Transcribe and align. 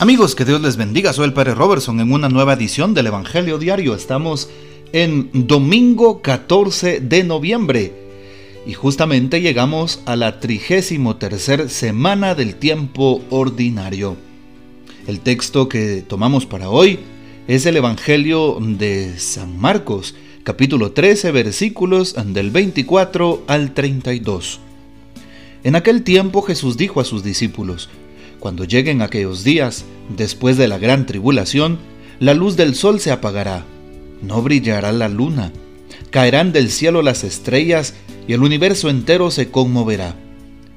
Amigos, 0.00 0.34
que 0.34 0.46
Dios 0.46 0.62
les 0.62 0.78
bendiga. 0.78 1.12
Soy 1.12 1.26
el 1.26 1.34
Padre 1.34 1.54
Robertson 1.54 2.00
en 2.00 2.10
una 2.10 2.30
nueva 2.30 2.54
edición 2.54 2.94
del 2.94 3.08
Evangelio 3.08 3.58
Diario. 3.58 3.94
Estamos 3.94 4.48
en 4.94 5.28
domingo 5.46 6.22
14 6.22 7.00
de 7.00 7.22
noviembre 7.22 7.92
y 8.66 8.72
justamente 8.72 9.42
llegamos 9.42 10.00
a 10.06 10.16
la 10.16 10.40
trigésimo 10.40 11.16
tercer 11.16 11.68
semana 11.68 12.34
del 12.34 12.54
tiempo 12.54 13.20
ordinario. 13.28 14.16
El 15.06 15.20
texto 15.20 15.68
que 15.68 16.00
tomamos 16.00 16.46
para 16.46 16.70
hoy 16.70 17.00
es 17.46 17.66
el 17.66 17.76
Evangelio 17.76 18.56
de 18.58 19.18
San 19.18 19.60
Marcos, 19.60 20.14
capítulo 20.44 20.92
13, 20.92 21.30
versículos 21.30 22.16
del 22.24 22.50
24 22.50 23.44
al 23.48 23.74
32. 23.74 24.60
En 25.62 25.76
aquel 25.76 26.04
tiempo 26.04 26.40
Jesús 26.40 26.78
dijo 26.78 27.02
a 27.02 27.04
sus 27.04 27.22
discípulos, 27.22 27.90
cuando 28.40 28.64
lleguen 28.64 29.02
aquellos 29.02 29.44
días, 29.44 29.84
después 30.16 30.56
de 30.56 30.66
la 30.66 30.78
gran 30.78 31.06
tribulación, 31.06 31.78
la 32.18 32.34
luz 32.34 32.56
del 32.56 32.74
sol 32.74 32.98
se 32.98 33.12
apagará, 33.12 33.64
no 34.22 34.42
brillará 34.42 34.92
la 34.92 35.08
luna, 35.08 35.52
caerán 36.10 36.52
del 36.52 36.70
cielo 36.70 37.02
las 37.02 37.22
estrellas 37.22 37.94
y 38.26 38.32
el 38.32 38.42
universo 38.42 38.90
entero 38.90 39.30
se 39.30 39.50
conmoverá. 39.50 40.16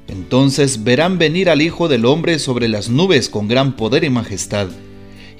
Entonces 0.07 0.83
verán 0.83 1.17
venir 1.17 1.49
al 1.49 1.61
Hijo 1.61 1.87
del 1.87 2.05
Hombre 2.05 2.37
sobre 2.37 2.67
las 2.67 2.89
nubes 2.89 3.29
con 3.29 3.47
gran 3.47 3.75
poder 3.75 4.03
y 4.03 4.09
majestad, 4.09 4.67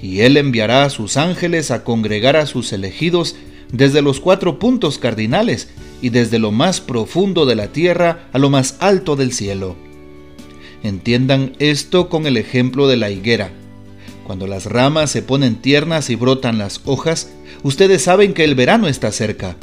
y 0.00 0.20
él 0.20 0.36
enviará 0.36 0.84
a 0.84 0.90
sus 0.90 1.16
ángeles 1.16 1.70
a 1.70 1.84
congregar 1.84 2.36
a 2.36 2.46
sus 2.46 2.72
elegidos 2.72 3.36
desde 3.72 4.02
los 4.02 4.20
cuatro 4.20 4.58
puntos 4.58 4.98
cardinales 4.98 5.68
y 6.00 6.10
desde 6.10 6.38
lo 6.38 6.52
más 6.52 6.80
profundo 6.80 7.46
de 7.46 7.54
la 7.54 7.68
tierra 7.68 8.28
a 8.32 8.38
lo 8.38 8.50
más 8.50 8.76
alto 8.80 9.16
del 9.16 9.32
cielo. 9.32 9.76
Entiendan 10.84 11.54
esto 11.60 12.10
con 12.10 12.26
el 12.26 12.36
ejemplo 12.36 12.86
de 12.86 12.98
la 12.98 13.08
higuera. 13.08 13.50
Cuando 14.26 14.46
las 14.46 14.66
ramas 14.66 15.10
se 15.10 15.22
ponen 15.22 15.56
tiernas 15.56 16.10
y 16.10 16.14
brotan 16.14 16.58
las 16.58 16.82
hojas, 16.84 17.30
ustedes 17.62 18.02
saben 18.02 18.34
que 18.34 18.44
el 18.44 18.54
verano 18.54 18.86
está 18.86 19.10
cerca. 19.10 19.56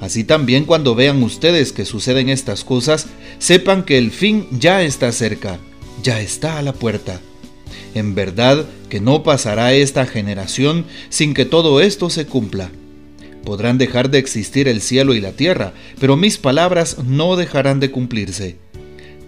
Así 0.00 0.24
también 0.24 0.64
cuando 0.64 0.96
vean 0.96 1.22
ustedes 1.22 1.72
que 1.72 1.84
suceden 1.84 2.28
estas 2.28 2.64
cosas, 2.64 3.06
sepan 3.38 3.84
que 3.84 3.98
el 3.98 4.10
fin 4.10 4.48
ya 4.50 4.82
está 4.82 5.12
cerca, 5.12 5.60
ya 6.02 6.20
está 6.20 6.58
a 6.58 6.62
la 6.62 6.72
puerta. 6.72 7.20
En 7.94 8.16
verdad 8.16 8.66
que 8.88 9.00
no 9.00 9.22
pasará 9.22 9.74
esta 9.74 10.06
generación 10.06 10.86
sin 11.08 11.34
que 11.34 11.44
todo 11.44 11.80
esto 11.80 12.10
se 12.10 12.26
cumpla. 12.26 12.72
Podrán 13.44 13.78
dejar 13.78 14.10
de 14.10 14.18
existir 14.18 14.66
el 14.66 14.80
cielo 14.80 15.14
y 15.14 15.20
la 15.20 15.30
tierra, 15.30 15.72
pero 16.00 16.16
mis 16.16 16.36
palabras 16.36 16.96
no 17.06 17.36
dejarán 17.36 17.78
de 17.78 17.92
cumplirse. 17.92 18.56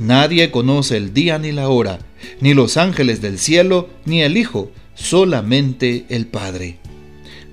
Nadie 0.00 0.50
conoce 0.50 0.96
el 0.96 1.12
día 1.12 1.38
ni 1.38 1.52
la 1.52 1.68
hora, 1.68 1.98
ni 2.40 2.54
los 2.54 2.78
ángeles 2.78 3.20
del 3.20 3.38
cielo, 3.38 3.90
ni 4.06 4.22
el 4.22 4.38
Hijo, 4.38 4.70
solamente 4.94 6.06
el 6.08 6.26
Padre. 6.26 6.78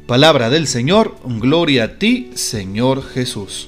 Palabra 0.08 0.50
del 0.50 0.66
Señor, 0.66 1.18
gloria 1.26 1.84
a 1.84 2.00
ti, 2.00 2.30
Señor 2.36 3.04
Jesús. 3.04 3.68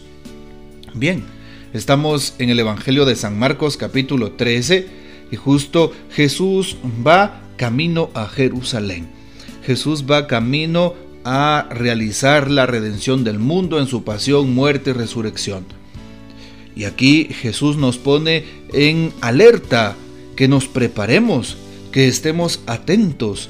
Bien, 0.93 1.25
estamos 1.73 2.35
en 2.39 2.51
el 2.51 2.61
Evangelio 2.61 3.03
de 3.03 3.17
San 3.17 3.37
Marcos 3.37 3.75
capítulo 3.75 4.31
13 4.31 4.87
y 5.29 5.35
justo 5.35 5.91
Jesús 6.11 6.77
va 7.05 7.41
camino 7.57 8.09
a 8.13 8.27
Jerusalén. 8.29 9.09
Jesús 9.65 10.05
va 10.09 10.25
camino 10.25 10.93
a 11.25 11.67
realizar 11.69 12.49
la 12.49 12.65
redención 12.65 13.25
del 13.25 13.39
mundo 13.39 13.77
en 13.77 13.87
su 13.87 14.05
pasión, 14.05 14.55
muerte 14.55 14.91
y 14.91 14.93
resurrección. 14.93 15.78
Y 16.79 16.85
aquí 16.85 17.25
Jesús 17.25 17.75
nos 17.75 17.97
pone 17.97 18.45
en 18.71 19.11
alerta, 19.19 19.97
que 20.37 20.47
nos 20.47 20.69
preparemos, 20.69 21.57
que 21.91 22.07
estemos 22.07 22.61
atentos. 22.67 23.49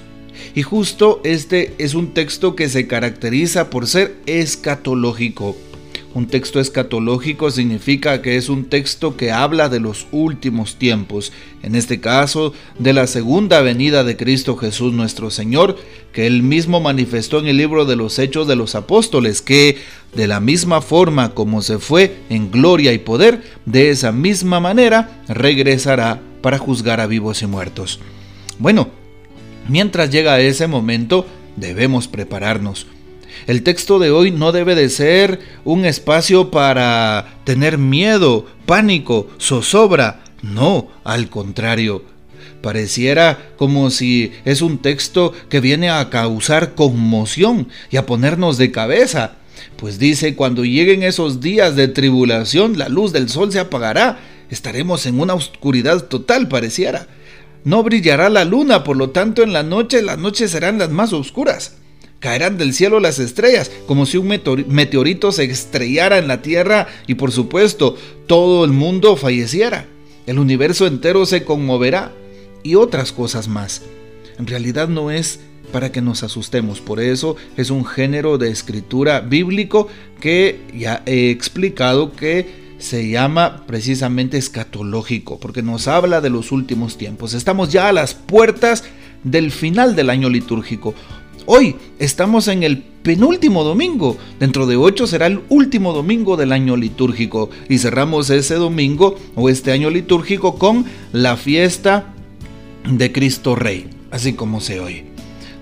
Y 0.56 0.64
justo 0.64 1.22
este 1.24 1.76
es 1.78 1.94
un 1.94 2.16
texto 2.16 2.56
que 2.56 2.70
se 2.70 2.88
caracteriza 2.88 3.70
por 3.70 3.86
ser 3.86 4.16
escatológico. 4.26 5.56
Un 6.16 6.26
texto 6.26 6.60
escatológico 6.60 7.52
significa 7.52 8.24
que 8.24 8.36
es 8.36 8.50
un 8.50 8.66
texto 8.66 9.16
que 9.16 9.32
habla 9.32 9.70
de 9.70 9.80
los 9.80 10.08
últimos 10.12 10.78
tiempos, 10.78 11.32
en 11.62 11.76
este 11.76 12.00
caso 12.00 12.54
de 12.80 12.94
la 12.94 13.06
segunda 13.06 13.62
venida 13.62 14.04
de 14.04 14.18
Cristo 14.18 14.58
Jesús 14.58 14.92
nuestro 14.92 15.30
Señor, 15.30 15.78
que 16.14 16.28
él 16.28 16.44
mismo 16.44 16.80
manifestó 16.80 17.40
en 17.40 17.48
el 17.48 17.58
libro 17.58 17.86
de 17.86 17.96
los 17.96 18.20
Hechos 18.20 18.48
de 18.48 18.56
los 18.56 18.76
Apóstoles, 18.76 19.42
que 19.42 19.78
de 20.16 20.28
la 20.28 20.40
misma 20.40 20.82
forma 20.82 21.34
como 21.34 21.62
se 21.62 21.80
fue 21.80 22.18
en 22.30 22.52
gloria 22.52 22.94
y 22.94 23.00
poder, 23.00 23.42
de 23.66 23.90
esa 23.90 24.12
misma 24.12 24.60
manera 24.60 25.24
regresará 25.28 26.20
para 26.42 26.58
juzgar 26.58 27.00
a 27.00 27.08
vivos 27.08 27.42
y 27.42 27.48
muertos. 27.48 28.00
Bueno, 28.58 28.90
mientras 29.68 30.10
llega 30.10 30.40
ese 30.40 30.68
momento, 30.68 31.26
debemos 31.56 32.08
prepararnos. 32.08 32.88
El 33.48 33.64
texto 33.64 34.00
de 34.00 34.12
hoy 34.12 34.32
no 34.32 34.52
debe 34.52 34.76
de 34.76 34.90
ser 34.90 35.40
un 35.64 35.86
espacio 35.86 36.52
para 36.52 37.40
tener 37.44 37.78
miedo, 37.78 38.46
pánico, 38.66 39.28
zozobra. 39.40 40.24
No, 40.42 40.88
al 41.04 41.30
contrario. 41.30 42.04
Pareciera 42.62 43.52
como 43.58 43.90
si 43.90 44.32
es 44.44 44.62
un 44.62 44.80
texto 44.80 45.34
que 45.50 45.62
viene 45.62 45.90
a 45.90 46.10
causar 46.10 46.76
conmoción 46.76 47.70
y 47.90 47.98
a 47.98 48.06
ponernos 48.06 48.58
de 48.58 48.72
cabeza. 48.72 49.36
Pues 49.78 49.98
dice, 49.98 50.36
cuando 50.36 50.66
lleguen 50.66 51.04
esos 51.04 51.40
días 51.40 51.76
de 51.76 51.88
tribulación, 51.88 52.78
la 52.78 52.90
luz 52.90 53.14
del 53.14 53.30
sol 53.30 53.52
se 53.52 53.60
apagará. 53.60 54.20
Estaremos 54.50 55.06
en 55.06 55.20
una 55.20 55.36
oscuridad 55.36 56.06
total, 56.06 56.50
pareciera. 56.50 57.08
No 57.64 57.84
brillará 57.84 58.30
la 58.30 58.46
luna, 58.46 58.84
por 58.84 58.98
lo 58.98 59.12
tanto 59.12 59.42
en 59.44 59.54
la 59.54 59.64
noche 59.64 60.02
las 60.02 60.18
noches 60.18 60.52
serán 60.52 60.80
las 60.80 60.90
más 60.90 61.14
oscuras. 61.14 61.76
Caerán 62.20 62.58
del 62.58 62.74
cielo 62.74 63.00
las 63.00 63.20
estrellas, 63.20 63.72
como 63.86 64.06
si 64.06 64.18
un 64.18 64.28
meteorito 64.28 65.32
se 65.32 65.46
estrellara 65.46 66.18
en 66.18 66.28
la 66.28 66.42
Tierra 66.42 66.88
y 67.08 67.16
por 67.16 67.32
supuesto 67.32 67.96
todo 68.28 68.66
el 68.66 68.72
mundo 68.72 69.16
falleciera. 69.16 69.86
El 70.26 70.40
universo 70.40 70.86
entero 70.86 71.26
se 71.26 71.46
conmoverá 71.46 72.12
y 72.64 72.76
otras 72.76 73.12
cosas 73.12 73.48
más. 73.48 73.82
En 74.38 74.48
realidad 74.48 74.88
no 74.88 75.12
es 75.12 75.40
para 75.72 75.92
que 75.92 76.02
nos 76.02 76.24
asustemos, 76.24 76.82
por 76.82 77.00
eso 77.00 77.36
es 77.58 77.70
un 77.70 77.86
género 77.86 78.38
de 78.38 78.50
escritura 78.50 79.22
bíblico 79.22 79.88
que 80.20 80.62
ya 80.76 81.04
he 81.06 81.30
explicado 81.30 82.14
que 82.14 82.70
se 82.80 83.10
llama 83.10 83.66
precisamente 83.68 84.38
escatológico, 84.38 85.40
porque 85.40 85.62
nos 85.62 85.88
habla 85.88 86.22
de 86.22 86.30
los 86.30 86.52
últimos 86.52 86.98
tiempos. 86.98 87.34
Estamos 87.34 87.72
ya 87.72 87.90
a 87.90 87.94
las 87.94 88.14
puertas 88.14 88.84
del 89.24 89.52
final 89.52 89.96
del 89.96 90.10
año 90.10 90.30
litúrgico. 90.30 90.96
Hoy 91.46 91.76
estamos 92.00 92.48
en 92.48 92.64
el 92.64 92.78
penúltimo 92.78 93.64
domingo. 93.64 94.18
Dentro 94.40 94.66
de 94.66 94.78
ocho 94.78 95.08
será 95.08 95.28
el 95.28 95.42
último 95.50 95.94
domingo 95.94 96.38
del 96.38 96.52
año 96.52 96.78
litúrgico. 96.78 97.50
Y 97.68 97.80
cerramos 97.80 98.30
ese 98.30 98.56
domingo 98.56 99.18
o 99.36 99.50
este 99.50 99.72
año 99.72 99.90
litúrgico 99.90 100.58
con 100.58 100.86
la 101.12 101.36
fiesta 101.38 102.14
de 102.98 103.12
Cristo 103.12 103.56
Rey, 103.56 103.88
así 104.12 104.34
como 104.34 104.62
se 104.62 104.80
oye. 104.80 105.06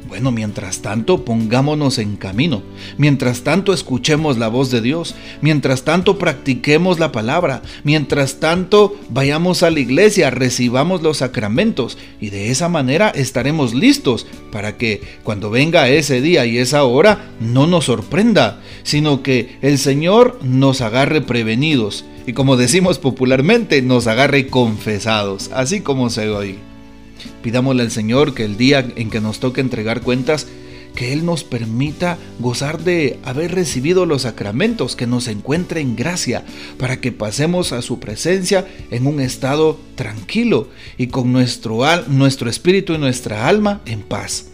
Bueno, 0.07 0.31
mientras 0.31 0.81
tanto, 0.81 1.25
pongámonos 1.25 1.97
en 1.97 2.15
camino. 2.15 2.63
Mientras 2.97 3.41
tanto, 3.41 3.73
escuchemos 3.73 4.37
la 4.37 4.47
voz 4.47 4.71
de 4.71 4.79
Dios. 4.79 5.15
Mientras 5.41 5.83
tanto, 5.83 6.17
practiquemos 6.17 6.97
la 6.97 7.11
palabra. 7.11 7.61
Mientras 7.83 8.39
tanto, 8.39 8.95
vayamos 9.09 9.63
a 9.63 9.69
la 9.69 9.81
iglesia, 9.81 10.29
recibamos 10.29 11.01
los 11.01 11.17
sacramentos. 11.17 11.97
Y 12.21 12.29
de 12.29 12.51
esa 12.51 12.69
manera 12.69 13.09
estaremos 13.09 13.73
listos 13.73 14.25
para 14.49 14.77
que 14.77 15.01
cuando 15.23 15.49
venga 15.49 15.89
ese 15.89 16.21
día 16.21 16.45
y 16.45 16.57
esa 16.57 16.85
hora 16.85 17.33
no 17.41 17.67
nos 17.67 17.85
sorprenda, 17.85 18.61
sino 18.83 19.21
que 19.23 19.57
el 19.61 19.77
Señor 19.77 20.39
nos 20.41 20.79
agarre 20.79 21.19
prevenidos. 21.19 22.05
Y 22.25 22.31
como 22.31 22.55
decimos 22.55 22.97
popularmente, 22.97 23.81
nos 23.81 24.07
agarre 24.07 24.47
confesados, 24.47 25.49
así 25.53 25.81
como 25.81 26.09
se 26.09 26.29
oye. 26.29 26.76
Pidámosle 27.41 27.83
al 27.83 27.91
Señor 27.91 28.33
que 28.33 28.45
el 28.45 28.57
día 28.57 28.87
en 28.95 29.09
que 29.09 29.21
nos 29.21 29.39
toque 29.39 29.61
entregar 29.61 30.01
cuentas, 30.01 30.47
que 30.95 31.13
Él 31.13 31.25
nos 31.25 31.43
permita 31.43 32.17
gozar 32.39 32.83
de 32.83 33.19
haber 33.23 33.53
recibido 33.53 34.07
los 34.07 34.23
sacramentos, 34.23 34.95
que 34.95 35.05
nos 35.05 35.27
encuentre 35.27 35.79
en 35.79 35.95
gracia, 35.95 36.43
para 36.79 36.99
que 36.99 37.11
pasemos 37.11 37.71
a 37.71 37.83
su 37.83 37.99
presencia 37.99 38.67
en 38.89 39.05
un 39.05 39.21
estado 39.21 39.79
tranquilo 39.95 40.69
y 40.97 41.07
con 41.07 41.31
nuestro, 41.31 41.81
nuestro 42.07 42.49
espíritu 42.49 42.93
y 42.93 42.97
nuestra 42.97 43.47
alma 43.47 43.81
en 43.85 44.01
paz. 44.01 44.47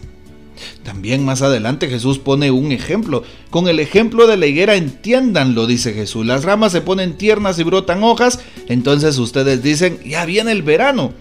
También 0.82 1.24
más 1.24 1.42
adelante 1.42 1.88
Jesús 1.88 2.18
pone 2.18 2.50
un 2.50 2.72
ejemplo. 2.72 3.24
Con 3.50 3.68
el 3.68 3.80
ejemplo 3.80 4.26
de 4.26 4.36
la 4.36 4.46
higuera 4.46 4.76
entiéndanlo, 4.76 5.66
dice 5.66 5.94
Jesús. 5.94 6.26
Las 6.26 6.44
ramas 6.44 6.72
se 6.72 6.80
ponen 6.80 7.16
tiernas 7.16 7.58
y 7.58 7.64
brotan 7.64 8.02
hojas, 8.04 8.40
entonces 8.68 9.18
ustedes 9.18 9.62
dicen, 9.62 9.98
ya 10.04 10.26
viene 10.26 10.52
el 10.52 10.62
verano. 10.62 11.12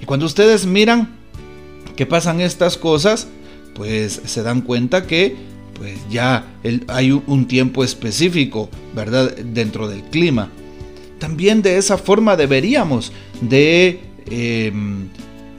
Y 0.00 0.06
cuando 0.06 0.26
ustedes 0.26 0.66
miran 0.66 1.16
que 1.96 2.06
pasan 2.06 2.40
estas 2.40 2.76
cosas, 2.76 3.28
pues 3.74 4.20
se 4.24 4.42
dan 4.42 4.62
cuenta 4.62 5.06
que 5.06 5.36
pues 5.74 5.98
ya 6.10 6.44
hay 6.88 7.10
un 7.12 7.46
tiempo 7.46 7.84
específico, 7.84 8.68
¿verdad? 8.94 9.34
Dentro 9.36 9.88
del 9.88 10.02
clima. 10.02 10.50
También 11.18 11.62
de 11.62 11.78
esa 11.78 11.96
forma 11.98 12.36
deberíamos 12.36 13.12
de 13.40 14.00
em, 14.26 15.08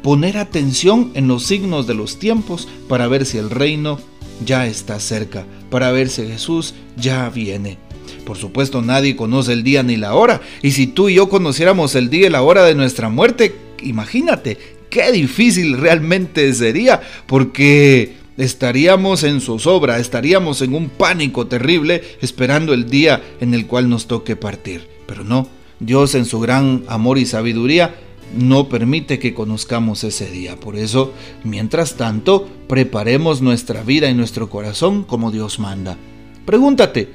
poner 0.04 0.38
atención 0.38 1.12
en 1.14 1.28
los 1.28 1.44
signos 1.44 1.88
de 1.88 1.94
los 1.94 2.20
tiempos 2.20 2.68
para 2.88 3.08
ver 3.08 3.26
si 3.26 3.38
el 3.38 3.50
reino 3.50 4.00
ya 4.46 4.68
está 4.68 5.00
cerca, 5.00 5.46
para 5.70 5.92
ver 5.92 6.10
si 6.10 6.28
Jesús 6.28 6.74
ya 6.98 7.30
viene. 7.30 7.78
Por 8.26 8.38
supuesto, 8.38 8.82
nadie 8.82 9.16
conoce 9.16 9.54
el 9.54 9.64
día 9.64 9.84
ni 9.84 9.98
la 9.98 10.14
hora, 10.14 10.42
y 10.62 10.72
si 10.72 10.88
tú 10.88 11.10
y 11.10 11.16
yo 11.16 11.30
conociéramos 11.30 11.96
el 11.96 12.10
día 12.10 12.28
y 12.28 12.30
la 12.30 12.42
hora 12.42 12.64
de 12.64 12.76
nuestra 12.76 13.10
muerte, 13.10 13.56
imagínate 13.84 14.58
qué 14.90 15.12
difícil 15.12 15.78
realmente 15.78 16.54
sería, 16.54 17.02
porque 17.26 18.14
estaríamos 18.38 19.24
en 19.24 19.42
zozobra, 19.42 20.00
estaríamos 20.00 20.62
en 20.62 20.74
un 20.74 20.90
pánico 20.90 21.48
terrible 21.48 22.02
esperando 22.22 22.74
el 22.74 22.90
día 22.90 23.22
en 23.40 23.54
el 23.54 23.68
cual 23.68 23.90
nos 23.90 24.08
toque 24.08 24.36
partir. 24.36 24.88
Pero 25.08 25.24
no, 25.24 25.48
Dios 25.80 26.16
en 26.16 26.26
su 26.26 26.40
gran 26.40 26.84
amor 26.88 27.18
y 27.18 27.26
sabiduría 27.26 27.96
no 28.38 28.70
permite 28.70 29.20
que 29.20 29.34
conozcamos 29.34 30.04
ese 30.04 30.30
día. 30.30 30.56
Por 30.56 30.78
eso, 30.78 31.14
mientras 31.44 31.96
tanto, 31.96 32.48
preparemos 32.68 33.42
nuestra 33.42 33.84
vida 33.84 34.10
y 34.10 34.14
nuestro 34.14 34.50
corazón 34.50 35.04
como 35.04 35.32
Dios 35.32 35.60
manda. 35.60 35.98
Pregúntate, 36.46 37.10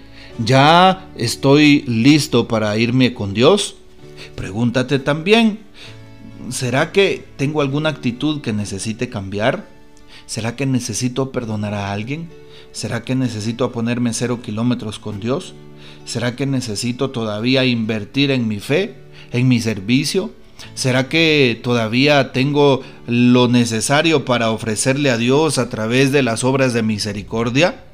¿ya 0.44 1.08
estoy 1.16 1.82
listo 1.86 2.48
para 2.48 2.76
irme 2.76 3.14
con 3.14 3.34
Dios? 3.34 3.76
Pregúntate 4.34 4.98
también, 4.98 5.60
¿será 6.50 6.92
que 6.92 7.24
tengo 7.36 7.60
alguna 7.60 7.90
actitud 7.90 8.40
que 8.40 8.52
necesite 8.52 9.08
cambiar? 9.08 9.66
¿Será 10.26 10.56
que 10.56 10.66
necesito 10.66 11.30
perdonar 11.30 11.74
a 11.74 11.92
alguien? 11.92 12.28
¿Será 12.72 13.02
que 13.02 13.14
necesito 13.14 13.72
ponerme 13.72 14.12
cero 14.12 14.40
kilómetros 14.42 14.98
con 14.98 15.20
Dios? 15.20 15.54
¿Será 16.04 16.36
que 16.36 16.46
necesito 16.46 17.10
todavía 17.10 17.64
invertir 17.64 18.30
en 18.30 18.48
mi 18.48 18.60
fe, 18.60 18.96
en 19.32 19.48
mi 19.48 19.60
servicio? 19.60 20.32
¿Será 20.74 21.08
que 21.08 21.60
todavía 21.62 22.32
tengo 22.32 22.82
lo 23.06 23.48
necesario 23.48 24.24
para 24.24 24.50
ofrecerle 24.50 25.10
a 25.10 25.18
Dios 25.18 25.58
a 25.58 25.68
través 25.68 26.12
de 26.12 26.22
las 26.22 26.44
obras 26.44 26.72
de 26.72 26.82
misericordia? 26.82 27.84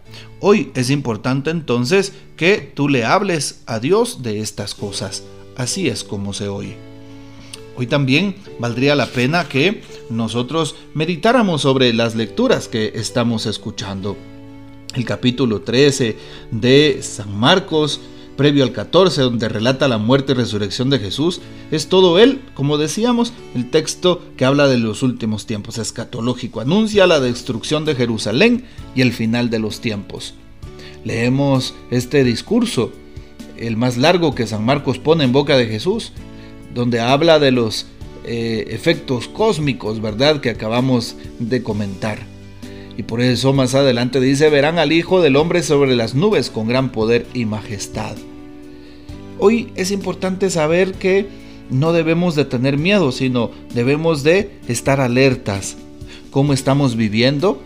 Hoy 0.40 0.70
es 0.74 0.90
importante 0.90 1.50
entonces 1.50 2.12
que 2.36 2.58
tú 2.58 2.88
le 2.88 3.04
hables 3.04 3.62
a 3.66 3.78
Dios 3.78 4.22
de 4.22 4.40
estas 4.40 4.74
cosas. 4.74 5.22
Así 5.56 5.88
es 5.88 6.04
como 6.04 6.32
se 6.32 6.48
oye. 6.48 6.91
Hoy 7.76 7.86
también 7.86 8.36
valdría 8.58 8.94
la 8.94 9.06
pena 9.06 9.48
que 9.48 9.82
nosotros 10.10 10.76
meditáramos 10.94 11.62
sobre 11.62 11.92
las 11.92 12.14
lecturas 12.14 12.68
que 12.68 12.92
estamos 12.94 13.46
escuchando. 13.46 14.16
El 14.94 15.04
capítulo 15.04 15.62
13 15.62 16.16
de 16.50 16.98
San 17.02 17.34
Marcos 17.38 18.00
previo 18.36 18.64
al 18.64 18.72
14, 18.72 19.22
donde 19.22 19.48
relata 19.48 19.88
la 19.88 19.98
muerte 19.98 20.32
y 20.32 20.34
resurrección 20.34 20.90
de 20.90 20.98
Jesús, 20.98 21.40
es 21.70 21.88
todo 21.88 22.18
él, 22.18 22.40
como 22.54 22.78
decíamos, 22.78 23.32
el 23.54 23.70
texto 23.70 24.22
que 24.36 24.44
habla 24.44 24.68
de 24.68 24.78
los 24.78 25.02
últimos 25.02 25.46
tiempos 25.46 25.78
escatológico, 25.78 26.60
anuncia 26.60 27.06
la 27.06 27.20
destrucción 27.20 27.84
de 27.84 27.94
Jerusalén 27.94 28.64
y 28.94 29.02
el 29.02 29.12
final 29.12 29.50
de 29.50 29.58
los 29.58 29.80
tiempos. 29.80 30.34
Leemos 31.04 31.74
este 31.90 32.24
discurso, 32.24 32.92
el 33.56 33.76
más 33.76 33.96
largo 33.96 34.34
que 34.34 34.46
San 34.46 34.64
Marcos 34.64 34.98
pone 34.98 35.24
en 35.24 35.32
boca 35.32 35.56
de 35.56 35.66
Jesús, 35.66 36.12
donde 36.74 37.00
habla 37.00 37.38
de 37.38 37.50
los 37.50 37.86
eh, 38.24 38.66
efectos 38.68 39.28
cósmicos, 39.28 40.00
¿verdad?, 40.00 40.40
que 40.40 40.50
acabamos 40.50 41.16
de 41.38 41.62
comentar. 41.62 42.18
Y 42.96 43.04
por 43.04 43.20
eso 43.20 43.52
más 43.52 43.74
adelante 43.74 44.20
dice, 44.20 44.50
verán 44.50 44.78
al 44.78 44.92
Hijo 44.92 45.22
del 45.22 45.36
Hombre 45.36 45.62
sobre 45.62 45.96
las 45.96 46.14
nubes 46.14 46.50
con 46.50 46.68
gran 46.68 46.92
poder 46.92 47.26
y 47.34 47.46
majestad. 47.46 48.16
Hoy 49.38 49.72
es 49.74 49.90
importante 49.90 50.50
saber 50.50 50.92
que 50.94 51.26
no 51.70 51.92
debemos 51.92 52.34
de 52.34 52.44
tener 52.44 52.76
miedo, 52.76 53.12
sino 53.12 53.50
debemos 53.74 54.22
de 54.22 54.50
estar 54.68 55.00
alertas. 55.00 55.76
¿Cómo 56.30 56.52
estamos 56.52 56.96
viviendo? 56.96 57.60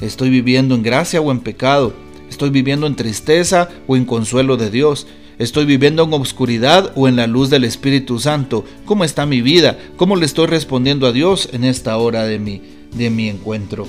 ¿Estoy 0.00 0.30
viviendo 0.30 0.74
en 0.74 0.82
gracia 0.82 1.20
o 1.20 1.32
en 1.32 1.40
pecado? 1.40 1.94
¿Estoy 2.28 2.50
viviendo 2.50 2.86
en 2.86 2.96
tristeza 2.96 3.68
o 3.86 3.96
en 3.96 4.04
consuelo 4.04 4.56
de 4.56 4.70
Dios? 4.70 5.06
¿Estoy 5.40 5.64
viviendo 5.64 6.04
en 6.04 6.12
obscuridad 6.12 6.92
o 6.96 7.08
en 7.08 7.16
la 7.16 7.26
luz 7.26 7.48
del 7.48 7.64
Espíritu 7.64 8.18
Santo? 8.18 8.62
¿Cómo 8.84 9.04
está 9.04 9.24
mi 9.24 9.40
vida? 9.40 9.78
¿Cómo 9.96 10.16
le 10.16 10.26
estoy 10.26 10.48
respondiendo 10.48 11.06
a 11.06 11.12
Dios 11.12 11.48
en 11.54 11.64
esta 11.64 11.96
hora 11.96 12.24
de 12.24 12.38
mi, 12.38 12.60
de 12.94 13.08
mi 13.08 13.30
encuentro? 13.30 13.86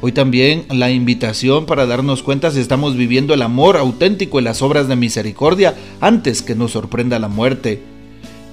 Hoy 0.00 0.12
también 0.12 0.64
la 0.70 0.90
invitación 0.90 1.66
para 1.66 1.84
darnos 1.84 2.22
cuenta 2.22 2.50
si 2.50 2.60
estamos 2.60 2.96
viviendo 2.96 3.34
el 3.34 3.42
amor 3.42 3.76
auténtico 3.76 4.38
en 4.38 4.46
las 4.46 4.62
obras 4.62 4.88
de 4.88 4.96
misericordia 4.96 5.74
antes 6.00 6.40
que 6.40 6.54
nos 6.54 6.72
sorprenda 6.72 7.18
la 7.18 7.28
muerte. 7.28 7.82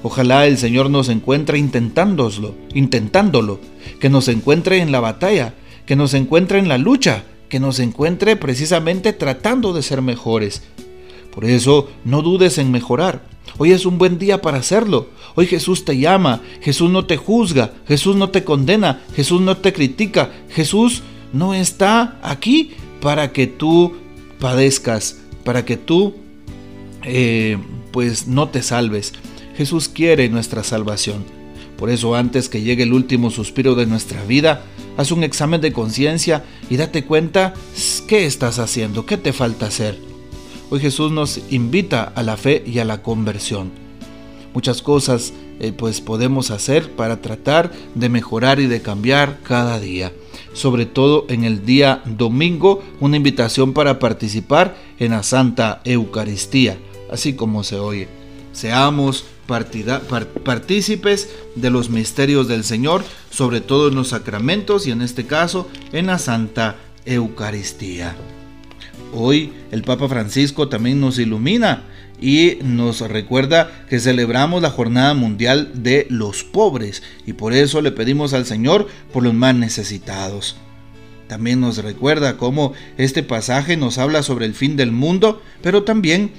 Ojalá 0.04 0.46
el 0.46 0.58
Señor 0.58 0.90
nos 0.90 1.08
encuentre 1.08 1.58
intentándolo, 1.58 2.54
intentándolo, 2.74 3.62
que 4.02 4.10
nos 4.10 4.28
encuentre 4.28 4.80
en 4.80 4.92
la 4.92 5.00
batalla, 5.00 5.54
que 5.86 5.96
nos 5.96 6.14
encuentre 6.16 6.60
en 6.60 6.68
la 6.68 6.78
lucha, 6.78 7.24
que 7.48 7.62
nos 7.62 7.80
encuentre 7.80 8.36
precisamente 8.36 9.14
tratando 9.14 9.72
de 9.72 9.84
ser 9.84 10.02
mejores. 10.02 10.64
Por 11.34 11.46
eso 11.46 11.90
no 12.06 12.22
dudes 12.22 12.58
en 12.58 12.72
mejorar. 12.72 13.24
Hoy 13.58 13.72
es 13.72 13.86
un 13.86 13.98
buen 13.98 14.18
día 14.20 14.42
para 14.42 14.60
hacerlo. 14.60 15.10
Hoy 15.36 15.48
Jesús 15.48 15.86
te 15.86 15.98
llama, 15.98 16.42
Jesús 16.62 16.90
no 16.92 17.06
te 17.06 17.18
juzga, 17.18 17.74
Jesús 17.88 18.16
no 18.16 18.30
te 18.30 18.44
condena, 18.44 19.02
Jesús 19.16 19.42
no 19.42 19.58
te 19.58 19.74
critica, 19.74 20.32
Jesús 20.50 21.02
no 21.34 21.54
está 21.54 22.20
aquí 22.22 22.72
para 23.02 23.32
que 23.32 23.48
tú 23.48 23.94
padezcas, 24.40 25.20
para 25.44 25.66
que 25.66 25.78
tú 25.78 26.16
eh, 27.04 27.58
pues 27.92 28.28
no 28.28 28.50
te 28.50 28.62
salves. 28.62 29.14
Jesús 29.56 29.90
quiere 29.90 30.30
nuestra 30.30 30.64
salvación. 30.64 31.26
Por 31.78 31.90
eso 31.90 32.16
antes 32.16 32.50
que 32.50 32.62
llegue 32.62 32.84
el 32.84 32.94
último 32.94 33.30
suspiro 33.30 33.76
de 33.76 33.88
nuestra 33.88 34.24
vida, 34.24 34.64
haz 34.98 35.12
un 35.12 35.24
examen 35.24 35.62
de 35.62 35.74
conciencia 35.74 36.44
y 36.70 36.78
date 36.78 37.04
cuenta 37.06 37.54
qué 38.08 38.26
estás 38.26 38.60
haciendo, 38.60 39.06
qué 39.06 39.18
te 39.18 39.34
falta 39.34 39.66
hacer. 39.66 40.13
Hoy 40.74 40.80
Jesús 40.80 41.12
nos 41.12 41.40
invita 41.52 42.12
a 42.16 42.24
la 42.24 42.36
fe 42.36 42.64
y 42.66 42.80
a 42.80 42.84
la 42.84 43.04
conversión. 43.04 43.72
Muchas 44.56 44.82
cosas 44.82 45.32
eh, 45.60 45.72
pues 45.72 46.02
podemos 46.02 46.50
hacer 46.50 46.96
para 46.96 47.22
tratar 47.22 47.72
de 47.94 48.10
mejorar 48.10 48.60
y 48.60 48.66
de 48.66 48.82
cambiar 48.82 49.38
cada 49.44 49.80
día. 49.80 50.12
Sobre 50.54 50.88
todo 50.88 51.28
en 51.30 51.44
el 51.44 51.64
día 51.64 52.02
domingo, 52.08 52.82
una 53.00 53.18
invitación 53.18 53.74
para 53.74 54.00
participar 54.00 54.76
en 54.98 55.12
la 55.12 55.22
Santa 55.22 55.80
Eucaristía, 55.86 56.80
así 57.12 57.36
como 57.36 57.64
se 57.64 57.78
oye. 57.78 58.08
Seamos 58.52 59.26
partícipes 59.46 61.30
de 61.54 61.70
los 61.70 61.92
misterios 61.92 62.48
del 62.48 62.64
Señor, 62.64 63.04
sobre 63.30 63.62
todo 63.62 63.90
en 63.90 63.94
los 63.94 64.08
sacramentos 64.08 64.88
y 64.88 64.92
en 64.92 65.04
este 65.04 65.28
caso 65.28 65.68
en 65.92 66.08
la 66.08 66.18
Santa 66.18 66.78
Eucaristía. 67.06 68.16
Hoy 69.16 69.54
el 69.72 69.84
Papa 69.84 70.08
Francisco 70.08 70.70
también 70.70 71.00
nos 71.00 71.20
ilumina 71.20 71.84
y 72.20 72.58
nos 72.64 73.02
recuerda 73.02 73.86
que 73.90 74.00
celebramos 74.00 74.62
la 74.62 74.70
Jornada 74.70 75.14
Mundial 75.14 75.72
de 75.76 76.08
los 76.10 76.44
Pobres 76.44 77.04
y 77.28 77.34
por 77.34 77.54
eso 77.54 77.82
le 77.82 77.92
pedimos 77.92 78.34
al 78.34 78.46
Señor 78.46 78.88
por 79.12 79.24
los 79.24 79.34
más 79.34 79.56
necesitados. 79.56 80.56
También 81.28 81.60
nos 81.60 81.78
recuerda 81.78 82.38
cómo 82.38 82.74
este 82.98 83.24
pasaje 83.24 83.78
nos 83.78 83.98
habla 83.98 84.24
sobre 84.24 84.46
el 84.46 84.54
fin 84.54 84.78
del 84.78 84.92
mundo, 84.92 85.42
pero 85.62 85.84
también 85.84 86.32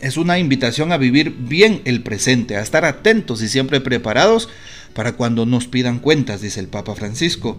es 0.00 0.16
una 0.16 0.38
invitación 0.38 0.92
a 0.92 0.96
vivir 0.96 1.34
bien 1.38 1.82
el 1.84 2.02
presente, 2.02 2.56
a 2.56 2.62
estar 2.62 2.84
atentos 2.84 3.42
y 3.42 3.48
siempre 3.48 3.80
preparados 3.80 4.48
para 4.94 5.12
cuando 5.12 5.44
nos 5.44 5.66
pidan 5.66 5.98
cuentas, 5.98 6.40
dice 6.40 6.60
el 6.60 6.68
Papa 6.68 6.94
Francisco. 6.94 7.58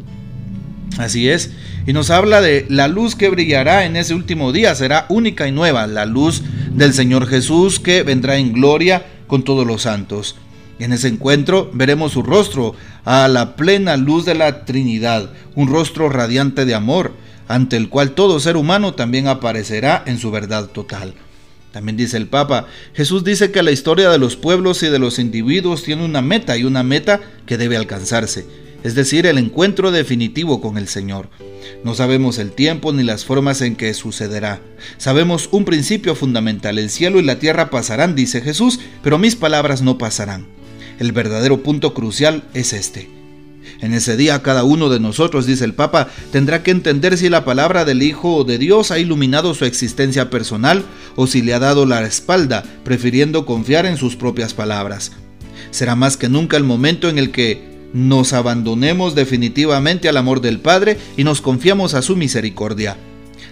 Así 0.97 1.29
es, 1.29 1.51
y 1.87 1.93
nos 1.93 2.09
habla 2.09 2.41
de 2.41 2.65
la 2.69 2.87
luz 2.87 3.15
que 3.15 3.29
brillará 3.29 3.85
en 3.85 3.95
ese 3.95 4.13
último 4.13 4.51
día, 4.51 4.75
será 4.75 5.05
única 5.09 5.47
y 5.47 5.51
nueva, 5.51 5.87
la 5.87 6.05
luz 6.05 6.43
del 6.71 6.93
Señor 6.93 7.27
Jesús 7.27 7.79
que 7.79 8.03
vendrá 8.03 8.37
en 8.37 8.53
gloria 8.53 9.05
con 9.27 9.43
todos 9.43 9.65
los 9.65 9.83
santos. 9.83 10.35
En 10.79 10.91
ese 10.91 11.07
encuentro 11.07 11.69
veremos 11.73 12.11
su 12.11 12.23
rostro 12.23 12.75
a 13.05 13.27
la 13.27 13.55
plena 13.55 13.97
luz 13.97 14.25
de 14.25 14.35
la 14.35 14.65
Trinidad, 14.65 15.29
un 15.55 15.69
rostro 15.69 16.09
radiante 16.09 16.65
de 16.65 16.75
amor, 16.75 17.13
ante 17.47 17.77
el 17.77 17.89
cual 17.89 18.11
todo 18.11 18.39
ser 18.39 18.57
humano 18.57 18.93
también 18.93 19.27
aparecerá 19.27 20.03
en 20.05 20.17
su 20.17 20.29
verdad 20.29 20.67
total. 20.67 21.13
También 21.71 21.95
dice 21.95 22.17
el 22.17 22.27
Papa, 22.27 22.67
Jesús 22.93 23.23
dice 23.23 23.51
que 23.51 23.63
la 23.63 23.71
historia 23.71 24.09
de 24.09 24.17
los 24.17 24.35
pueblos 24.35 24.83
y 24.83 24.87
de 24.87 24.99
los 24.99 25.19
individuos 25.19 25.83
tiene 25.83 26.03
una 26.03 26.21
meta 26.21 26.57
y 26.57 26.65
una 26.65 26.83
meta 26.83 27.21
que 27.45 27.57
debe 27.57 27.77
alcanzarse 27.77 28.45
es 28.83 28.95
decir, 28.95 29.25
el 29.25 29.37
encuentro 29.37 29.91
definitivo 29.91 30.61
con 30.61 30.77
el 30.77 30.87
Señor. 30.87 31.29
No 31.83 31.93
sabemos 31.93 32.37
el 32.37 32.51
tiempo 32.51 32.93
ni 32.93 33.03
las 33.03 33.25
formas 33.25 33.61
en 33.61 33.75
que 33.75 33.93
sucederá. 33.93 34.61
Sabemos 34.97 35.49
un 35.51 35.65
principio 35.65 36.15
fundamental, 36.15 36.79
el 36.79 36.89
cielo 36.89 37.19
y 37.19 37.23
la 37.23 37.39
tierra 37.39 37.69
pasarán, 37.69 38.15
dice 38.15 38.41
Jesús, 38.41 38.79
pero 39.03 39.17
mis 39.17 39.35
palabras 39.35 39.81
no 39.81 39.97
pasarán. 39.97 40.47
El 40.99 41.11
verdadero 41.11 41.63
punto 41.63 41.93
crucial 41.93 42.43
es 42.53 42.73
este. 42.73 43.09
En 43.79 43.93
ese 43.93 44.17
día 44.17 44.41
cada 44.43 44.63
uno 44.63 44.89
de 44.89 44.99
nosotros, 44.99 45.45
dice 45.45 45.65
el 45.65 45.73
Papa, 45.73 46.07
tendrá 46.31 46.63
que 46.63 46.71
entender 46.71 47.17
si 47.17 47.29
la 47.29 47.45
palabra 47.45 47.85
del 47.85 48.03
Hijo 48.03 48.43
de 48.43 48.57
Dios 48.57 48.91
ha 48.91 48.99
iluminado 48.99 49.53
su 49.53 49.65
existencia 49.65 50.29
personal 50.29 50.83
o 51.15 51.27
si 51.27 51.41
le 51.41 51.53
ha 51.53 51.59
dado 51.59 51.85
la 51.85 52.03
espalda, 52.03 52.63
prefiriendo 52.83 53.45
confiar 53.45 53.85
en 53.85 53.97
sus 53.97 54.15
propias 54.15 54.53
palabras. 54.53 55.11
Será 55.71 55.95
más 55.95 56.17
que 56.17 56.29
nunca 56.29 56.57
el 56.57 56.63
momento 56.63 57.09
en 57.09 57.17
el 57.17 57.31
que 57.31 57.70
nos 57.93 58.33
abandonemos 58.33 59.15
definitivamente 59.15 60.09
al 60.09 60.17
amor 60.17 60.41
del 60.41 60.59
Padre 60.59 60.97
y 61.17 61.23
nos 61.23 61.41
confiamos 61.41 61.93
a 61.93 62.01
su 62.01 62.15
misericordia. 62.15 62.97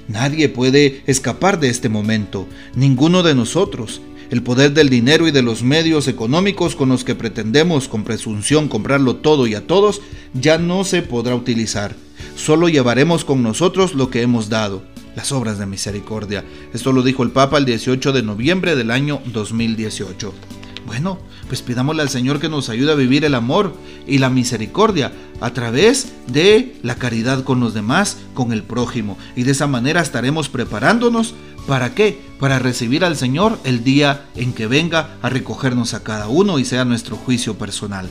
Nadie 0.08 0.50
puede 0.50 1.04
escapar 1.06 1.60
de 1.60 1.70
este 1.70 1.90
momento, 1.90 2.48
ninguno 2.76 3.22
de 3.24 3.36
nosotros. 3.36 4.02
El 4.32 4.44
poder 4.44 4.74
del 4.74 4.90
dinero 4.90 5.28
y 5.28 5.32
de 5.32 5.42
los 5.42 5.64
medios 5.64 6.08
económicos 6.08 6.76
con 6.76 6.90
los 6.90 7.04
que 7.04 7.16
pretendemos 7.16 7.88
con 7.88 8.04
presunción 8.04 8.68
comprarlo 8.68 9.16
todo 9.16 9.48
y 9.48 9.56
a 9.56 9.66
todos 9.66 10.02
ya 10.34 10.60
no 10.60 10.84
se 10.84 11.02
podrá 11.02 11.36
utilizar. 11.36 11.96
Solo 12.36 12.70
llevaremos 12.70 13.26
con 13.26 13.42
nosotros 13.42 13.96
lo 13.96 14.12
que 14.12 14.22
hemos 14.22 14.50
dado, 14.50 14.84
las 15.16 15.32
obras 15.32 15.58
de 15.58 15.66
misericordia. 15.66 16.46
Esto 16.74 16.92
lo 16.92 17.02
dijo 17.02 17.24
el 17.24 17.32
Papa 17.32 17.58
el 17.58 17.66
18 17.66 18.12
de 18.12 18.22
noviembre 18.22 18.76
del 18.76 18.92
año 18.92 19.20
2018. 19.34 20.59
Bueno, 20.90 21.20
pues 21.48 21.62
pidámosle 21.62 22.02
al 22.02 22.10
Señor 22.10 22.40
que 22.40 22.50
nos 22.50 22.68
ayude 22.68 22.92
a 22.92 22.96
vivir 22.96 23.24
el 23.24 23.36
amor 23.36 23.76
y 24.08 24.18
la 24.18 24.32
misericordia 24.32 25.12
a 25.40 25.54
través 25.54 26.14
de 26.26 26.80
la 26.82 26.96
caridad 26.96 27.44
con 27.44 27.60
los 27.60 27.76
demás, 27.76 28.18
con 28.34 28.52
el 28.52 28.64
prójimo. 28.64 29.16
Y 29.36 29.44
de 29.44 29.52
esa 29.52 29.68
manera 29.68 30.02
estaremos 30.02 30.50
preparándonos 30.50 31.36
para 31.68 31.94
qué? 31.94 32.20
Para 32.40 32.58
recibir 32.58 33.06
al 33.06 33.18
Señor 33.18 33.60
el 33.66 33.84
día 33.84 34.26
en 34.36 34.52
que 34.52 34.66
venga 34.66 35.12
a 35.22 35.30
recogernos 35.30 35.94
a 35.94 36.02
cada 36.02 36.28
uno 36.28 36.58
y 36.58 36.66
sea 36.66 36.86
nuestro 36.86 37.18
juicio 37.18 37.56
personal. 37.56 38.10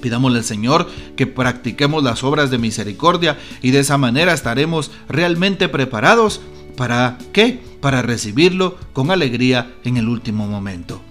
Pidámosle 0.00 0.38
al 0.38 0.44
Señor 0.44 0.88
que 1.16 1.26
practiquemos 1.26 2.04
las 2.04 2.22
obras 2.22 2.52
de 2.52 2.58
misericordia 2.58 3.36
y 3.62 3.72
de 3.72 3.80
esa 3.80 3.98
manera 3.98 4.32
estaremos 4.32 4.92
realmente 5.08 5.68
preparados 5.68 6.40
para 6.76 7.18
qué? 7.32 7.60
Para 7.80 8.00
recibirlo 8.00 8.76
con 8.92 9.10
alegría 9.10 9.74
en 9.82 9.96
el 9.96 10.08
último 10.08 10.46
momento. 10.46 11.02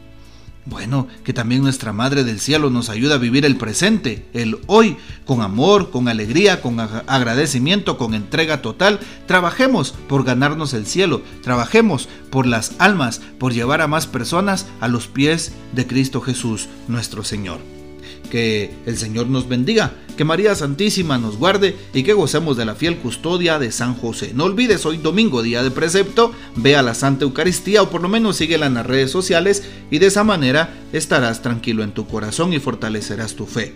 Bueno, 0.65 1.08
que 1.25 1.34
también 1.34 1.62
nuestra 1.62 1.91
Madre 1.91 2.24
del 2.24 2.39
Cielo 2.39 2.70
nos 2.70 2.89
ayuda 2.89 3.15
a 3.15 3.17
vivir 3.20 3.43
el 3.43 3.58
presente, 3.58 4.25
el 4.34 4.60
hoy, 4.67 4.96
con 5.25 5.41
amor, 5.41 5.91
con 5.91 6.08
alegría, 6.08 6.62
con 6.62 6.79
agradecimiento, 6.79 7.98
con 7.98 8.13
entrega 8.13 8.62
total. 8.62 9.01
Trabajemos 9.27 9.93
por 10.08 10.24
ganarnos 10.24 10.74
el 10.74 10.86
cielo, 10.86 11.22
trabajemos 11.41 12.08
por 12.29 12.46
las 12.46 12.75
almas, 12.79 13.20
por 13.39 13.53
llevar 13.53 13.82
a 13.82 13.88
más 13.88 14.08
personas 14.08 14.67
a 14.79 14.88
los 14.88 15.08
pies 15.08 15.51
de 15.74 15.86
Cristo 15.86 16.22
Jesús, 16.22 16.70
nuestro 16.88 17.25
Señor. 17.25 17.83
Que 18.30 18.72
el 18.86 18.98
Señor 18.98 19.27
nos 19.27 19.48
bendiga, 19.48 19.94
que 20.18 20.24
María 20.24 20.56
Santísima 20.56 21.18
nos 21.18 21.38
guarde 21.38 21.75
y 21.94 22.03
que 22.03 22.13
gocemos 22.13 22.58
de 22.58 22.65
la 22.65 22.75
fiel 22.75 22.98
custodia 22.98 23.60
de 23.60 23.72
San 23.72 23.96
José. 23.96 24.32
No 24.34 24.46
olvides, 24.46 24.86
hoy 24.86 24.98
domingo, 24.98 25.42
día 25.42 25.63
de 25.63 25.72
precepto, 25.72 26.32
ve 26.56 26.75
a 26.75 26.82
la 26.82 26.94
Santa 26.94 27.25
Eucaristía 27.25 27.82
o 27.82 27.89
por 27.89 28.01
lo 28.01 28.10
menos 28.10 28.38
síguela 28.38 28.65
en 28.65 28.75
las 28.75 28.86
redes 28.86 29.12
sociales 29.12 29.63
y 29.92 30.00
de 30.00 30.08
esa 30.08 30.24
manera 30.24 30.74
estarás 30.94 31.42
tranquilo 31.42 31.84
en 31.84 31.92
tu 31.92 32.08
corazón 32.08 32.53
y 32.53 32.60
fortalecerás 32.60 33.36
tu 33.36 33.46
fe. 33.46 33.74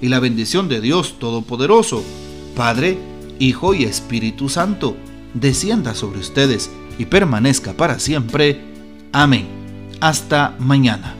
Y 0.00 0.08
la 0.08 0.20
bendición 0.20 0.68
de 0.68 0.80
Dios 0.80 1.18
Todopoderoso, 1.18 2.04
Padre, 2.54 2.98
Hijo 3.38 3.74
y 3.74 3.84
Espíritu 3.84 4.48
Santo, 4.48 4.96
descienda 5.34 5.94
sobre 5.94 6.20
ustedes 6.20 6.70
y 6.98 7.06
permanezca 7.06 7.72
para 7.72 7.98
siempre. 7.98 8.60
Amén. 9.12 9.46
Hasta 10.00 10.54
mañana. 10.58 11.17